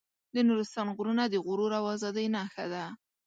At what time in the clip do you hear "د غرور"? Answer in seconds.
1.29-1.71